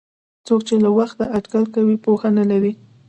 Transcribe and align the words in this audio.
څوک 0.47 0.61
چې 0.67 0.75
له 0.85 0.89
وخته 0.97 1.23
اټکل 1.37 1.63
کوي 1.75 1.95
پوهه 2.03 2.29
نه 2.37 2.43
لري. 2.51 2.73